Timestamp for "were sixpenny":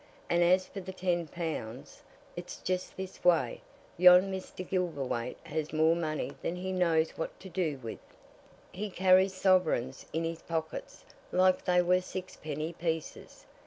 11.83-12.73